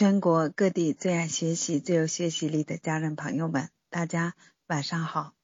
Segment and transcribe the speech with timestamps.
[0.00, 4.34] 全国各地最爱学习、最有学习力的家人朋友们，大家
[4.66, 5.34] 晚上好！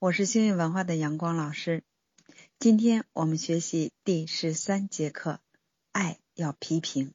[0.00, 1.84] 我是幸运文化的阳光老师。
[2.58, 5.38] 今天我们学习第十三节课：
[5.92, 7.14] 爱要批评。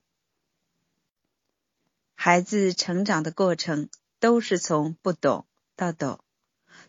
[2.16, 3.90] 孩子成长的过程
[4.22, 5.46] 都是从不懂
[5.76, 6.22] 到懂，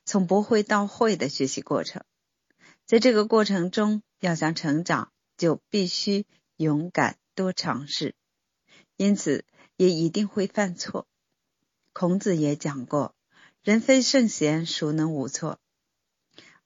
[0.04, 2.04] 从不会到会的学习过程。
[2.86, 6.24] 在这个过程中，要想成长，就必须
[6.56, 8.14] 勇敢多尝试。
[8.94, 9.44] 因此。
[9.79, 11.06] 也一定会犯错。
[11.95, 13.14] 孔子也讲过
[13.64, 15.59] ：“人非圣贤，孰能无错？”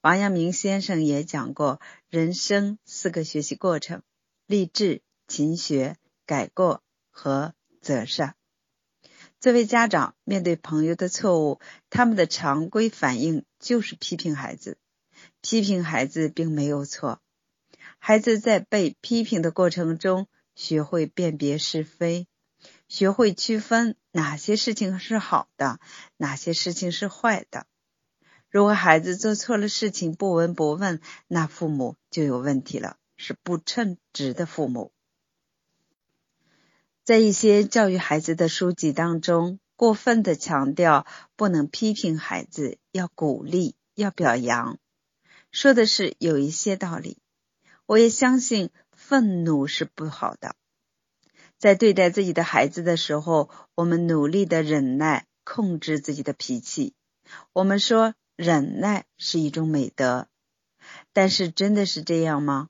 [0.01, 1.81] 王阳明先生也讲过
[2.11, 4.03] ：“人生四个学习过程：
[4.47, 8.35] 立志、勤学、改过和择善。”
[9.39, 11.61] 作为家长，面对朋友的错误，
[11.91, 14.79] 他们的常规反应就是批评孩子。
[15.43, 17.21] 批评孩子并没有错，
[17.99, 22.27] 孩子在被批评的过程中，学会辨别是非。
[22.93, 25.81] 学会区分哪些事情是好的，
[26.19, 27.67] 哪些事情是坏的。
[28.51, 34.93] 如果孩子做错了事情不闻不问，那父母就有问题了，是不称职的父母。
[37.03, 44.79] 在一些教育孩子的书籍当中，过分的强调不能批评孩子，要鼓励，要表扬，
[45.51, 47.17] 说的是有一些道理。
[47.87, 50.57] 我也相信愤怒是不好的。
[51.63, 56.93] 在对待自己的孩子的时候，我们努力的忍耐，控制自己的脾气。
[57.53, 60.27] 我们说忍耐是一种美德，
[61.13, 62.69] 但是真的是这样吗？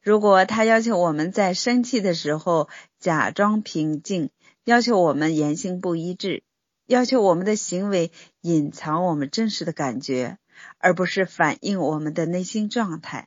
[0.00, 2.68] 如果他要求我们在生气的时候
[3.00, 4.30] 假装平静，
[4.62, 6.44] 要求我们言行不一致，
[6.86, 10.38] 要求我们的行为隐藏我们真实的感觉，
[10.78, 13.26] 而不是反映我们的内心状态，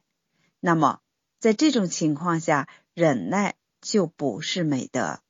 [0.61, 1.01] 那么
[1.37, 3.55] 在这种情况下，忍耐。
[3.81, 5.21] 就不是美德。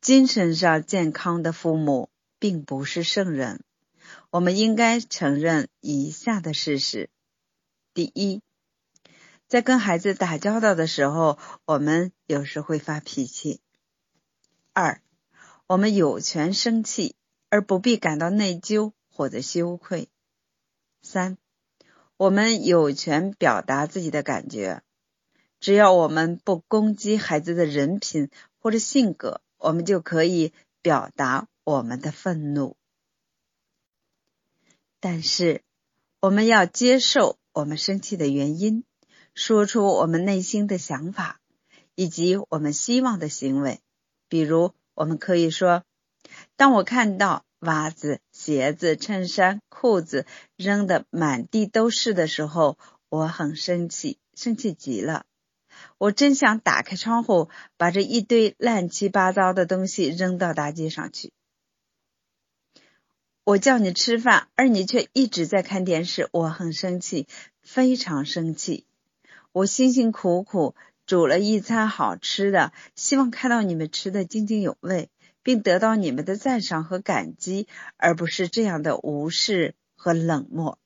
[0.00, 3.64] 精神上健康的父母并不是圣人。
[4.30, 7.10] 我们应该承认以下的事实：
[7.94, 8.42] 第一，
[9.46, 13.60] 在跟孩子打交道的时候，我们有时会发脾气；
[14.72, 15.02] 二，
[15.66, 17.16] 我们有权生气，
[17.50, 20.08] 而不必感到内疚或者羞愧；
[21.02, 21.36] 三，
[22.16, 24.82] 我们有权表达自己的感觉。
[25.60, 28.30] 只要我们不攻击孩子的人品
[28.60, 30.52] 或者性格，我们就可以
[30.82, 32.76] 表达我们的愤怒。
[35.00, 35.62] 但是，
[36.20, 38.84] 我们要接受我们生气的原因，
[39.34, 41.40] 说出我们内心的想法
[41.94, 43.80] 以及我们希望的行为。
[44.28, 45.84] 比如，我们可以说
[46.56, 50.26] ：“当我看到袜子、鞋子、衬衫、裤子
[50.56, 52.76] 扔的满地都是的时候，
[53.08, 55.24] 我很生气，生气极了。”
[55.98, 61.32] 我真想打开窗户，把这一堆乱七八糟的东西扔到大街上去。
[63.44, 67.26] 我叫你吃饭，而你却一直在看电视，我很生气，
[67.62, 68.84] 非常生气。
[69.52, 70.74] 我辛辛苦苦
[71.06, 75.08] 煮了一餐好吃的，希望看到你们吃的津津有味，
[75.42, 80.78] 并得到你们的赞赏和感激，而不是这样的无视和冷漠。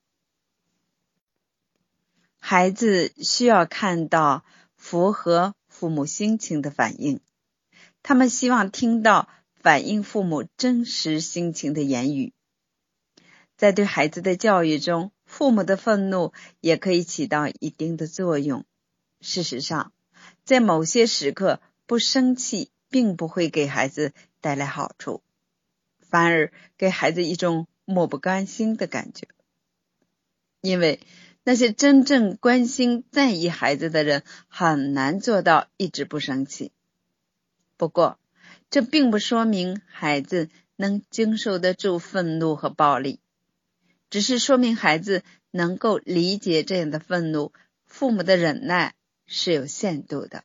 [2.38, 4.44] 孩子需要看到。
[4.82, 7.20] 符合父母心情的反应，
[8.02, 12.32] 他们希望听到反映父母真实心情的言语。
[13.56, 18.64] 在对孩子的教育中，父母的愤怒也可以起到一定的作用。
[19.20, 19.92] 事实上，
[20.44, 25.22] 在某些时刻，不生气并不会给孩子带来好处，
[26.00, 29.28] 反而给孩子一种漠不甘心的感觉，
[30.60, 30.98] 因为。
[31.44, 36.70] 那些真正关心、在意孩子的人，很难做到一直不生气。
[37.76, 38.18] 不过，
[38.70, 43.18] 这并不说明孩子能经受得住愤怒和暴力，
[44.08, 47.52] 只是说明孩子能够理解这样的愤怒。
[47.84, 48.94] 父母的忍耐
[49.26, 50.44] 是有限度的。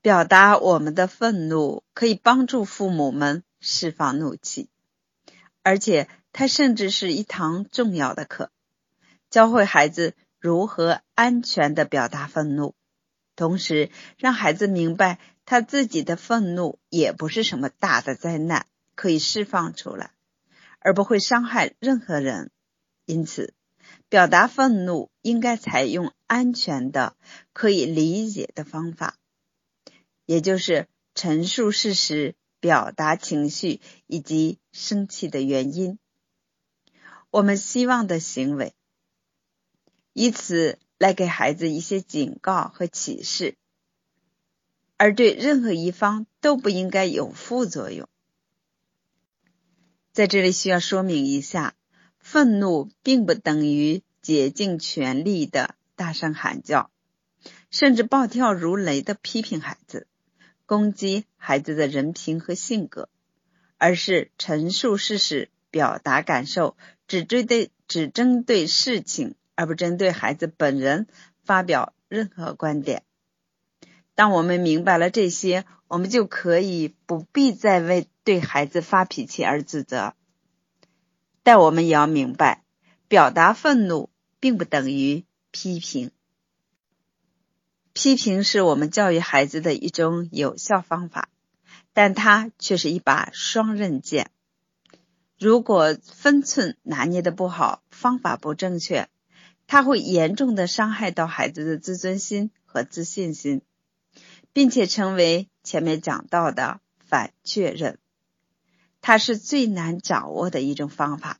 [0.00, 4.70] 表达我们的愤怒，可以帮助父母们释放怒气，
[5.62, 8.50] 而且它甚至是一堂重要的课。
[9.30, 12.74] 教会孩子如何安全的表达愤怒，
[13.36, 18.66] 同时让孩子明白他自己的愤怒也不是什么大的灾难，
[18.96, 20.10] 可以释放出来，
[20.80, 22.50] 而不会伤害任何人。
[23.04, 23.54] 因此，
[24.08, 27.16] 表达愤怒应该采用安全的、
[27.52, 29.16] 可以理解的方法，
[30.26, 36.00] 也就是陈述事实、表达情绪以及生气的原因。
[37.30, 38.74] 我们希望的行为。
[40.12, 43.56] 以此来给孩子一些警告和启示，
[44.96, 48.08] 而对任何一方都不应该有副作用。
[50.12, 51.74] 在这里需要说明一下，
[52.18, 56.90] 愤怒并不等于竭尽全力的大声喊叫，
[57.70, 60.06] 甚至暴跳如雷的批评孩子，
[60.66, 63.08] 攻击孩子的人品和性格，
[63.78, 66.76] 而是陈述事实、表达感受，
[67.06, 71.06] 只针对只针对事情，而不针对孩子本人
[71.44, 73.02] 发表任何观点。
[74.14, 80.14] 当我们明白了这些，我们就可以不必再为对孩子发脾气而自责。
[81.42, 82.64] 但我们也要明白，
[83.06, 84.08] 表达愤怒
[84.40, 86.10] 并不等于批评。
[87.92, 91.28] 批评是我们教育孩子的一种有效方法，
[91.92, 94.30] 但它却是一把双刃剑。
[95.38, 99.10] 如果分寸拿捏的不好，方法不正确，
[99.70, 103.62] 它会严重的伤害到孩子的自尊心和自信心，
[104.52, 108.00] 并且成为前面讲到的反确认。
[109.00, 111.38] 它是最难掌握的一种方法，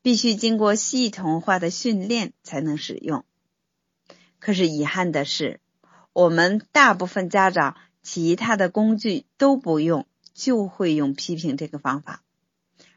[0.00, 3.26] 必须经过系统化的训练才能使用。
[4.38, 5.60] 可是遗憾的是，
[6.14, 12.22] 我们大部分家长其他的工具都不用，就会用批评这个方法，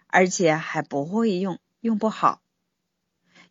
[0.07, 2.41] 而且还不会用，用不好。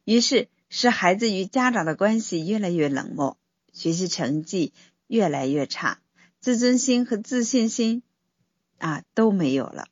[0.05, 3.39] 于是使孩子与家长的关系越来越冷漠，
[3.73, 4.73] 学习成绩
[5.07, 6.01] 越来越差，
[6.41, 8.03] 自尊心和自信心
[8.79, 9.89] 啊都没有了。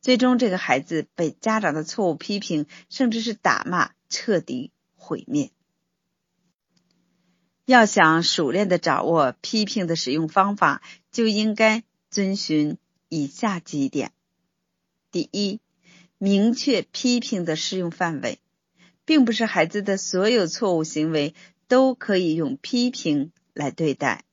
[0.00, 5.50] 最终，这个孩子被家长的错误批评，甚至是打骂，彻底毁灭。
[7.66, 10.82] 要想熟练的掌握批评的使用方法，
[11.12, 12.78] 就应该遵循
[13.08, 14.12] 以下几点：
[15.10, 15.60] 第一，
[16.16, 18.40] 明确批评的适用范围，
[19.04, 21.34] 并不是孩子的所有错误行为
[21.68, 24.24] 都可以用批评来对待。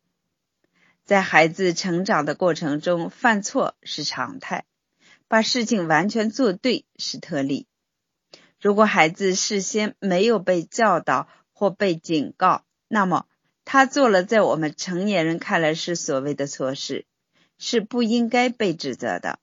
[1.03, 4.65] 在孩子成长的过程中，犯错是常态。
[5.29, 7.67] 把事情完全做对是特例。
[8.61, 13.25] 如果孩子事先没有被教导或被警告，那么
[13.65, 17.05] 他做了在我们成年人看来是所谓的错事，
[17.57, 19.39] 是不应该被指责的，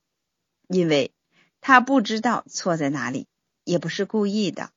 [0.69, 1.13] 因为
[1.61, 3.27] 他不知道错在哪里，
[3.65, 4.71] 也不是故意的。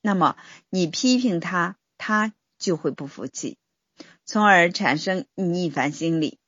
[0.00, 0.36] 那么
[0.70, 3.58] 你批评他，他就会不服气，
[4.24, 6.38] 从而产生逆反心理。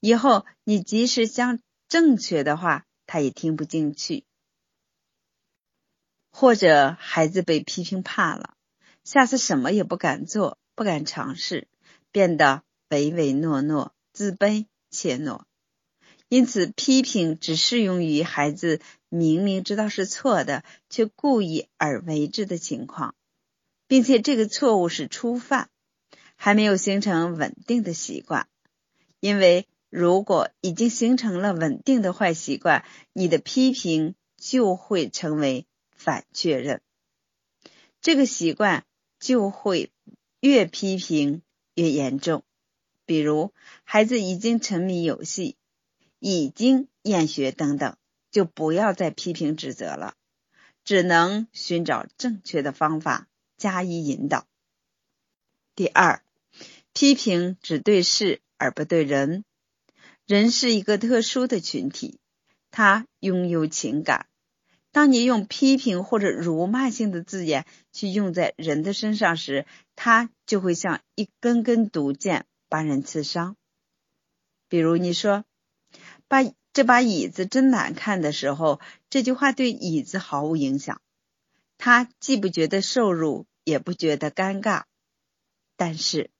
[0.00, 1.58] 以后你即使讲
[1.88, 4.24] 正确的话，他也听不进去，
[6.30, 8.54] 或者孩子被批评怕了，
[9.04, 11.68] 下次什么也不敢做，不敢尝试，
[12.12, 15.42] 变得唯唯诺诺、自卑怯懦。
[16.30, 18.80] 因此，批评只适用于孩子
[19.10, 23.14] 明明知道是错的，却故意而为之的情况，
[23.86, 25.68] 并且这个错误是初犯，
[26.36, 28.48] 还没有形成稳定的习惯，
[29.20, 29.66] 因为。
[29.92, 36.80] 如果已经形成了稳定的坏习惯，你的批评就会成为反确认，
[38.00, 38.84] 这个习惯
[39.18, 39.90] 就会
[40.38, 41.42] 越批评
[41.74, 42.44] 越严重。
[43.04, 45.56] 比如，孩子已经沉迷游戏，
[46.20, 47.96] 已经厌学等等，
[48.30, 50.14] 就不要再批评指责了，
[50.84, 53.26] 只能寻找正确的方法
[53.56, 54.46] 加以引导。
[55.74, 56.22] 第二，
[56.92, 59.44] 批评只对事而不对人。
[60.26, 62.20] 人是一个特殊的群体，
[62.70, 64.26] 他拥有情感。
[64.92, 73.56] 当你用批评或者辱骂性的字眼去用在人的身上时，他就会像一根根毒箭把人刺伤。
[74.68, 75.44] 比如你说
[76.30, 81.02] “把这把椅子真难看”的时候，这句话对椅子毫无影响，
[81.76, 84.84] 他既不觉得受辱，也不觉得尴尬。
[85.74, 86.30] 但是，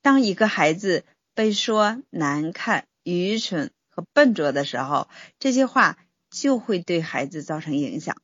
[0.00, 5.98] 当一个孩子被说难看，愚蠢和笨拙的时候，这些话
[6.30, 8.16] 就会对孩子造成影响，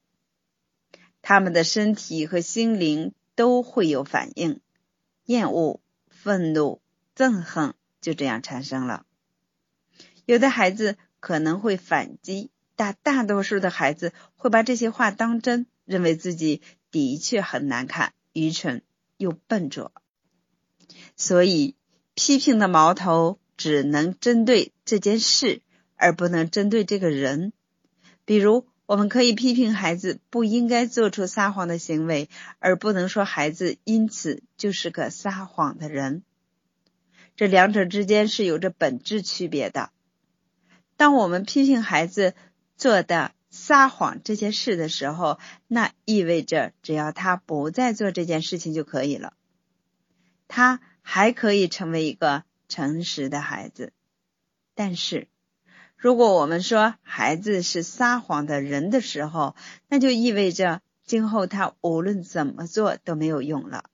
[1.21, 4.63] 他们的身体和心灵都会有反应，
[5.27, 6.81] 厌恶、愤怒、
[7.15, 9.05] 憎恨就这样产生了。
[10.27, 18.83] 有的孩子可能会反击，但大多数的孩子会把这些话当真，认为自己的确很难看、愚蠢
[19.17, 19.93] 又笨拙，
[21.17, 21.75] 所以
[22.15, 23.39] 批评的矛头。
[23.59, 25.63] 只能针对这件事，
[25.95, 27.55] 而不能针对这个人。
[28.27, 32.29] 比如，我们可以批评孩子不应该做出撒谎的行为，
[32.59, 36.23] 而不能说孩子因此就是个撒谎的人。
[37.35, 39.89] 这两者之间是有着本质区别的。
[40.97, 42.35] 当我们批评孩子
[42.77, 49.35] 做的撒谎这件事的时候，那意味着只要他不再做这件事情就可以了，
[50.49, 52.45] 他还可以成为一个。
[52.69, 53.93] 诚实的孩子。
[54.75, 55.29] 但是，
[55.97, 59.55] 如果我们说孩子是撒谎的人的时候，
[59.87, 63.85] 那就意味着今后他无论怎么做都没有用了，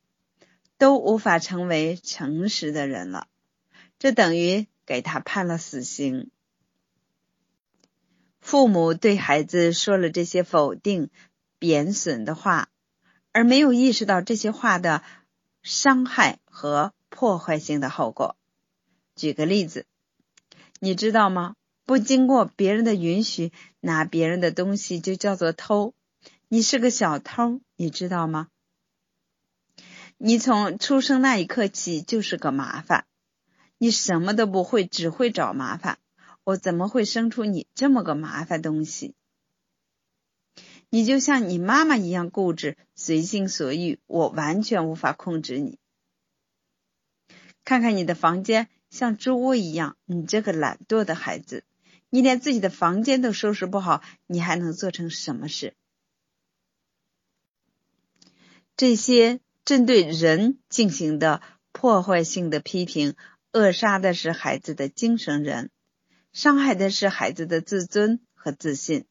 [0.78, 3.28] 都无法成为诚实的人了。
[3.98, 6.30] 这等于给他判了死刑。
[8.42, 11.08] 父母对孩子说了这些否定、
[11.58, 12.68] 贬损的话，
[13.30, 15.02] 而没有意识到这些话的
[15.62, 18.36] 伤害和破坏性的后果。
[19.14, 19.86] 举个例子，
[20.80, 21.54] 你知道吗？
[21.84, 25.94] 不经过别人的允许拿别人的东西就叫做偷。
[26.48, 28.48] 你是个小偷，你知道吗？
[30.18, 33.06] 你从出生那一刻起就是个麻烦。
[33.78, 35.98] 你什么都不会，只会找麻烦。
[36.44, 39.14] 我怎么会生出你这么个麻烦东西？
[40.90, 45.78] 你就像你妈妈一样固执、随心所欲，我完全无法控制你。
[47.64, 49.96] 看看你的房间，像猪窝一样。
[50.04, 51.64] 你这个懒惰的孩子，
[52.10, 55.74] 你连自己的房间都收拾不好，你还能做成什么事？
[58.76, 63.14] 这些针对人进行的破坏性的批评，
[63.52, 65.70] 扼杀的是孩子的精神人。
[66.32, 69.04] 伤害的是孩子的自尊和自信，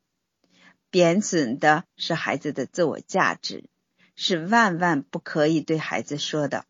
[0.90, 3.70] 贬损的是孩子的自我价值，
[4.16, 6.66] 是万万不可以对孩子说的。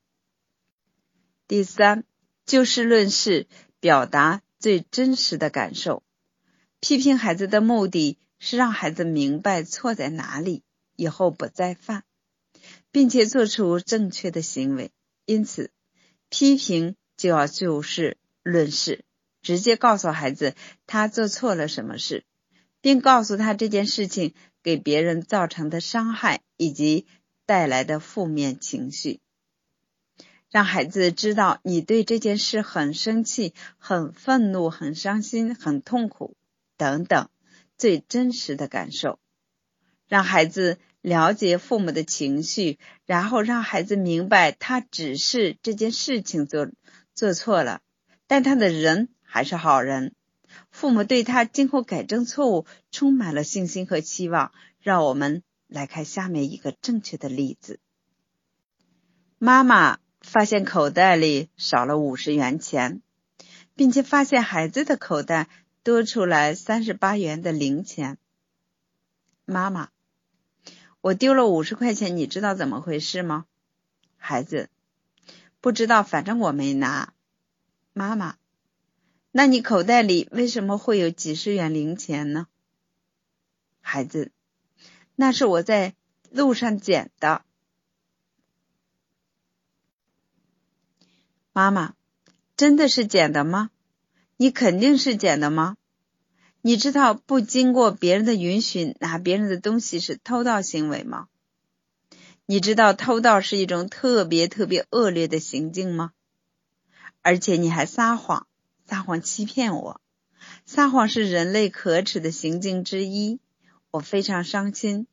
[1.48, 2.04] 第三，
[2.46, 3.48] 就事论事，
[3.80, 6.04] 表达最真实的感受。
[6.80, 10.64] 批评孩子的目的是让孩子明白错在哪里，
[10.96, 12.04] 以后不再犯，
[12.92, 14.92] 并且做出正确的行为。
[15.26, 15.72] 因此，
[16.30, 19.06] 批评就要就事论事。
[19.42, 20.56] 直接告诉孩子
[20.86, 22.24] 他做错了什么事，
[22.80, 27.08] 并告诉他这件事情给别人造成的伤害以及
[27.48, 29.20] 带来的负面情绪，
[30.52, 36.36] 让孩子知道你对这件事很生气、很愤怒、很伤心、很痛苦
[36.78, 37.30] 等等
[37.78, 39.18] 最真实的感受，
[40.08, 46.70] 让孩子了解父母的情绪，然后让孩子明白他只是这件事情做
[47.16, 47.82] 做错了，
[48.28, 49.10] 但他的人。
[49.34, 50.14] 还是好人，
[50.72, 54.52] 父母对他今后改正错误充满了信心和期望。
[54.82, 57.80] 让我们来看下面一个正确的例子：
[59.38, 63.02] 妈妈发现口袋里少了五十元钱，
[63.74, 65.48] 并且发现孩子的口袋
[65.82, 68.18] 多出来三十八元的零钱。
[69.46, 69.92] 妈妈，
[71.00, 73.46] 我丢了五十块钱，你知道怎么回事吗？
[74.18, 74.70] 孩子，
[75.62, 77.14] 不知道，反正我没拿。
[77.94, 78.36] 妈妈。
[79.34, 82.48] 那你口袋里为什么会有几十元零钱呢？
[83.80, 84.32] 孩子，
[85.16, 85.96] 那是我在
[86.30, 87.44] 路上捡的。
[91.54, 91.96] 妈妈，
[92.58, 93.72] 真的是捡的吗？
[94.36, 95.78] 你肯定是捡的吗？
[96.62, 101.30] 你知道不经过别人的允许拿别人的东西是偷盗行为吗？
[102.46, 106.12] 你知道偷盗是一种特别特别恶劣的行径吗？
[107.22, 108.46] 而且你还撒谎。
[108.92, 110.02] 撒谎欺骗我，
[110.66, 113.40] 撒谎是人类可耻的行径之一。
[113.90, 115.08] 我非常伤心，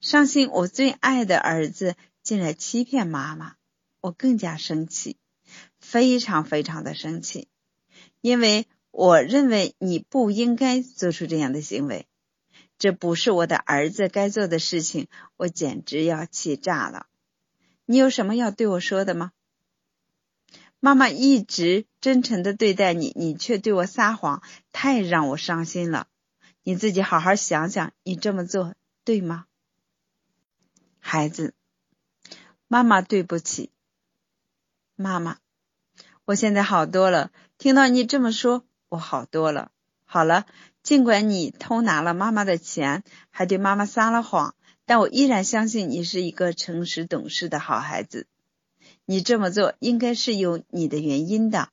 [0.00, 1.94] 伤心我最爱的儿子
[2.24, 3.54] 竟然欺骗妈妈。
[4.00, 5.16] 我更加生气，
[5.78, 7.46] 非常非常的生气，
[8.20, 12.08] 因为我认为你不应该做出这样的行为，
[12.78, 15.06] 这不是我的儿子该做的事情。
[15.36, 17.06] 我简直要气炸了。
[17.86, 19.30] 你有什么要对我说的吗？
[20.80, 26.08] 妈妈一直真诚的对待你，你却对我撒谎，太让我伤心了。
[26.62, 29.44] 你自己好好想想，你这么做对吗？
[30.98, 31.54] 孩子，
[32.66, 33.70] 妈妈对不起。
[34.96, 35.36] 妈妈，
[36.24, 37.30] 我现在好多了。
[37.58, 39.70] 听到你这么说，我好多了。
[40.06, 40.46] 好了，
[40.82, 44.54] 尽管你偷拿了妈妈的钱，还对妈妈撒了谎，
[44.86, 48.26] 但我依然相信你是一个诚实懂事的好孩子。
[49.10, 51.70] 你这么做应该是有你的原因的，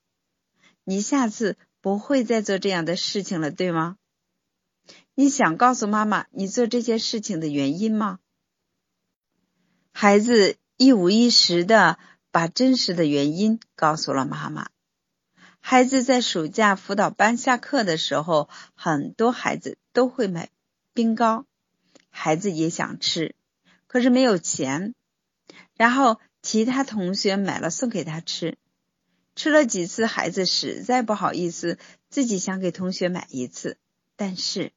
[0.83, 3.97] 你下次不会再做这样的事情了，对吗？
[5.13, 8.17] 你想告诉妈妈你做这件事情的原因吗？
[9.91, 11.99] 孩子一五一十的
[12.31, 14.69] 把真实的原因告诉了妈妈。
[15.59, 20.49] 孩子在暑假辅导班下课的时候，很多孩子都会买
[20.91, 21.45] 冰糕，
[22.09, 23.35] 孩子也想吃，
[23.85, 24.95] 可是没有钱，
[25.75, 26.19] 然后。
[26.47, 28.57] 其他同学买了送给他吃，
[29.35, 31.77] 吃了几次，孩子实在不好意思，
[32.07, 33.77] 自己想给同学买一次，
[34.15, 34.71] 但是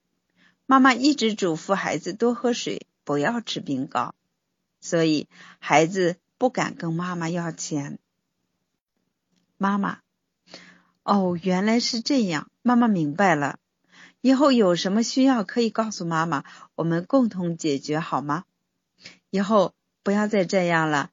[0.66, 4.16] 妈妈一直嘱咐孩子多喝水，不要吃冰糕，
[4.80, 5.28] 所以
[5.60, 8.00] 孩子不敢跟妈妈要钱。
[9.56, 10.00] 妈妈，
[11.04, 13.60] 哦，原来是这样，妈妈明白了。
[14.20, 16.42] 以后有什么需要可以告诉妈妈，
[16.74, 18.42] 我们共同解决好吗？
[19.30, 19.72] 以后
[20.02, 21.12] 不要再这样了。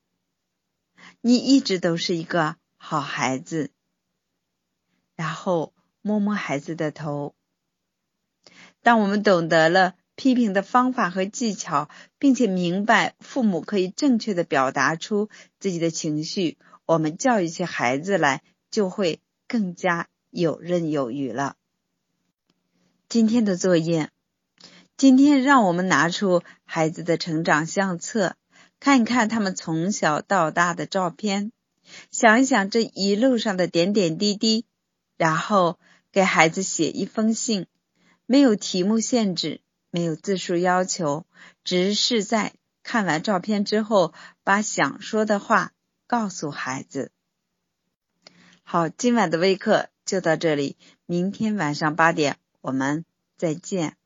[1.27, 3.69] 你一直都是一个好孩子。
[5.17, 7.35] 然后摸摸孩子的头。
[8.81, 15.27] 当我们懂得了批评的方法和技巧，并且明白父母可以正确的表达出
[15.59, 18.41] 自己的情绪，我们教育起孩子来
[18.71, 19.19] 就会
[19.49, 21.57] 更加游刃有余了。
[23.09, 24.11] 今天的作业，
[24.95, 28.37] 今天让我们拿出孩子的成长相册，
[28.87, 31.51] 看一看他们从小到大的照片，
[32.09, 34.65] 想一想这一路上的点点滴滴。
[35.17, 35.77] 然后
[36.13, 37.67] 给孩子写一封信，
[38.25, 39.59] 没有题目限制，
[39.91, 41.25] 没有字数要求，
[41.65, 44.13] 只是在看完照片之后，
[44.45, 45.73] 把想说的话
[46.07, 47.11] 告诉孩子。
[48.63, 53.03] 好，今晚的微课就到这里，明天晚上八点我们
[53.35, 53.97] 再见。